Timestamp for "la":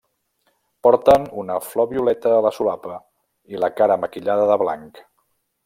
2.47-2.53, 3.65-3.71